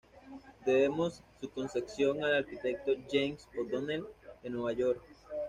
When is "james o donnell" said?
3.11-4.03